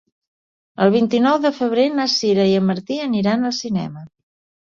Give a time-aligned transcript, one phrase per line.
[0.85, 4.07] El vint-i-nou de febrer na Sira i en Martí aniran al cinema.